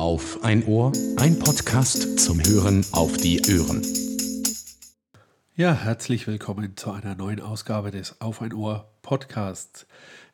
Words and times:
Auf 0.00 0.42
ein 0.42 0.64
Ohr, 0.64 0.92
ein 1.18 1.38
Podcast 1.38 2.18
zum 2.18 2.42
Hören 2.42 2.86
auf 2.92 3.18
die 3.18 3.38
Ohren. 3.42 3.82
Ja, 5.54 5.74
herzlich 5.74 6.26
willkommen 6.26 6.74
zu 6.78 6.90
einer 6.90 7.14
neuen 7.14 7.42
Ausgabe 7.42 7.90
des 7.90 8.18
Auf 8.18 8.40
ein 8.40 8.54
Ohr 8.54 8.90
Podcasts. 9.02 9.86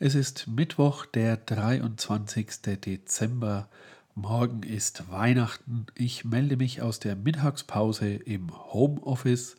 Es 0.00 0.16
ist 0.16 0.48
Mittwoch, 0.48 1.06
der 1.06 1.36
23. 1.36 2.80
Dezember. 2.84 3.68
Morgen 4.16 4.64
ist 4.64 5.08
Weihnachten. 5.12 5.86
Ich 5.94 6.24
melde 6.24 6.56
mich 6.56 6.82
aus 6.82 6.98
der 6.98 7.14
Mittagspause 7.14 8.14
im 8.14 8.50
Homeoffice. 8.72 9.54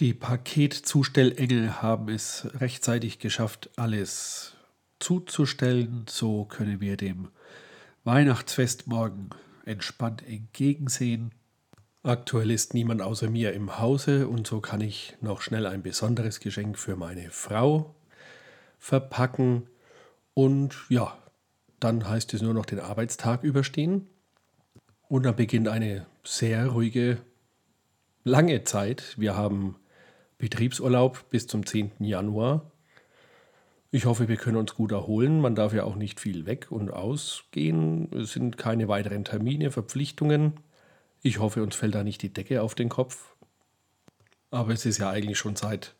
Die 0.00 0.12
Paketzustellengel 0.12 1.80
haben 1.80 2.08
es 2.08 2.48
rechtzeitig 2.54 3.20
geschafft, 3.20 3.70
alles 3.76 4.54
zuzustellen. 4.98 6.06
So 6.08 6.46
können 6.46 6.80
wir 6.80 6.96
dem 6.96 7.28
Weihnachtsfest 8.04 8.86
morgen 8.86 9.30
entspannt 9.64 10.22
entgegensehen. 10.28 11.32
Aktuell 12.02 12.50
ist 12.50 12.74
niemand 12.74 13.00
außer 13.00 13.30
mir 13.30 13.54
im 13.54 13.78
Hause 13.78 14.28
und 14.28 14.46
so 14.46 14.60
kann 14.60 14.82
ich 14.82 15.16
noch 15.22 15.40
schnell 15.40 15.66
ein 15.66 15.82
besonderes 15.82 16.38
Geschenk 16.38 16.78
für 16.78 16.96
meine 16.96 17.30
Frau 17.30 17.94
verpacken. 18.78 19.68
Und 20.34 20.76
ja, 20.90 21.16
dann 21.80 22.06
heißt 22.06 22.34
es 22.34 22.42
nur 22.42 22.52
noch 22.52 22.66
den 22.66 22.80
Arbeitstag 22.80 23.42
überstehen. 23.42 24.06
Und 25.08 25.22
dann 25.22 25.36
beginnt 25.36 25.68
eine 25.68 26.04
sehr 26.24 26.66
ruhige, 26.66 27.22
lange 28.22 28.64
Zeit. 28.64 29.14
Wir 29.16 29.34
haben 29.34 29.76
Betriebsurlaub 30.36 31.30
bis 31.30 31.46
zum 31.46 31.64
10. 31.64 31.92
Januar. 32.00 32.70
Ich 33.94 34.06
hoffe, 34.06 34.26
wir 34.26 34.38
können 34.38 34.56
uns 34.56 34.74
gut 34.74 34.90
erholen. 34.90 35.40
Man 35.40 35.54
darf 35.54 35.72
ja 35.72 35.84
auch 35.84 35.94
nicht 35.94 36.18
viel 36.18 36.46
weg 36.46 36.66
und 36.72 36.90
ausgehen. 36.90 38.10
Es 38.12 38.32
sind 38.32 38.58
keine 38.58 38.88
weiteren 38.88 39.24
Termine, 39.24 39.70
Verpflichtungen. 39.70 40.54
Ich 41.22 41.38
hoffe, 41.38 41.62
uns 41.62 41.76
fällt 41.76 41.94
da 41.94 42.02
nicht 42.02 42.20
die 42.20 42.32
Decke 42.32 42.60
auf 42.60 42.74
den 42.74 42.88
Kopf. 42.88 43.36
Aber 44.50 44.72
es 44.72 44.84
ist 44.84 44.98
ja 44.98 45.10
eigentlich 45.10 45.38
schon 45.38 45.54
seit 45.54 45.94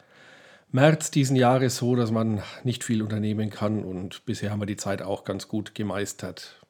März 0.73 1.13
diesen 1.13 1.37
Jahres 1.37 1.77
so, 1.77 1.95
dass 1.95 2.11
man 2.11 2.43
nicht 2.65 2.83
viel 2.83 3.01
unternehmen 3.01 3.51
kann 3.51 3.85
und 3.85 4.27
bisher 4.27 4.51
haben 4.51 4.61
wir 4.61 4.67
die 4.67 4.77
Zeit 4.77 5.01
auch 5.01 5.23
ganz 5.23 5.47
gut 5.47 5.77
gemeistert. 5.77 6.67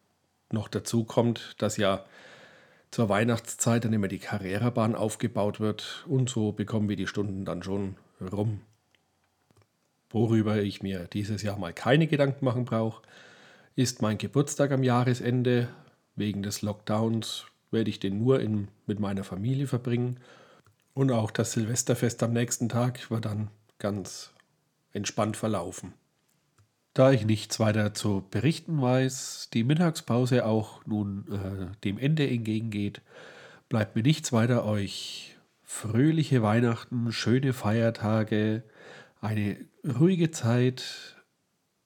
Noch 0.52 0.68
dazu 0.68 1.04
kommt, 1.04 1.54
dass 1.56 1.78
ja 1.78 2.04
zur 2.90 3.08
Weihnachtszeit 3.08 3.86
dann 3.86 3.94
immer 3.94 4.08
die 4.08 4.18
Carrera-Bahn 4.18 4.94
aufgebaut 4.94 5.58
wird 5.58 6.04
und 6.06 6.28
so 6.28 6.52
bekommen 6.52 6.90
wir 6.90 6.96
die 6.96 7.06
Stunden 7.06 7.46
dann 7.46 7.62
schon 7.62 7.96
rum. 8.20 8.60
Worüber 10.10 10.62
ich 10.62 10.82
mir 10.82 11.08
dieses 11.12 11.42
Jahr 11.42 11.58
mal 11.58 11.72
keine 11.72 12.06
Gedanken 12.06 12.44
machen 12.44 12.64
brauche, 12.64 13.02
ist 13.76 14.02
mein 14.02 14.18
Geburtstag 14.18 14.70
am 14.70 14.82
Jahresende. 14.82 15.68
Wegen 16.16 16.42
des 16.42 16.62
Lockdowns 16.62 17.46
werde 17.72 17.90
ich 17.90 17.98
den 17.98 18.18
nur 18.18 18.40
in, 18.40 18.68
mit 18.86 19.00
meiner 19.00 19.24
Familie 19.24 19.66
verbringen. 19.66 20.20
Und 20.94 21.10
auch 21.10 21.32
das 21.32 21.52
Silvesterfest 21.52 22.22
am 22.22 22.32
nächsten 22.32 22.68
Tag 22.68 23.10
wird 23.10 23.24
dann 23.24 23.48
ganz 23.78 24.30
entspannt 24.92 25.36
verlaufen. 25.36 25.92
Da 26.94 27.10
ich 27.10 27.26
nichts 27.26 27.58
weiter 27.58 27.92
zu 27.92 28.24
berichten 28.30 28.80
weiß, 28.80 29.50
die 29.52 29.64
Mittagspause 29.64 30.46
auch 30.46 30.86
nun 30.86 31.24
äh, 31.28 31.76
dem 31.82 31.98
Ende 31.98 32.28
entgegengeht, 32.30 33.02
bleibt 33.68 33.96
mir 33.96 34.02
nichts 34.02 34.32
weiter 34.32 34.64
euch 34.64 35.36
fröhliche 35.64 36.42
Weihnachten, 36.42 37.10
schöne 37.10 37.52
Feiertage, 37.52 38.62
eine 39.24 39.56
ruhige 39.84 40.30
Zeit, 40.30 41.16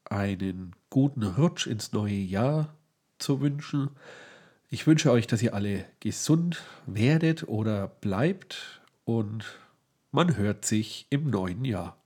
einen 0.05 0.75
guten 0.91 1.23
Rutsch 1.23 1.67
ins 1.67 1.93
neue 1.93 2.15
Jahr 2.15 2.75
zu 3.19 3.41
wünschen. 3.41 3.91
Ich 4.69 4.87
wünsche 4.87 5.13
euch, 5.13 5.27
dass 5.27 5.43
ihr 5.43 5.55
alle 5.55 5.85
gesund 6.01 6.63
werdet 6.87 7.47
oder 7.49 7.87
bleibt 7.87 8.83
und 9.05 9.45
man 10.11 10.37
hört 10.37 10.65
sich 10.65 11.07
im 11.11 11.31
neuen 11.31 11.65
Jahr. 11.65 11.97